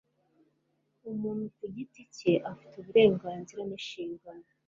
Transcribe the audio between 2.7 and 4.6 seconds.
uburenganzira ninshingano.